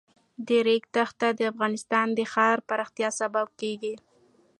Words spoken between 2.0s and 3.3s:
د ښاري پراختیا